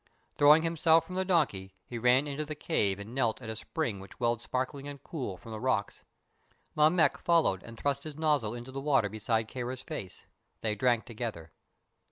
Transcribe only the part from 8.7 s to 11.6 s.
the water beside Kāra's face. They drank together.